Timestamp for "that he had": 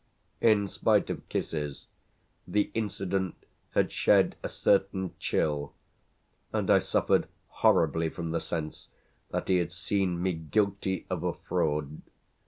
9.29-9.71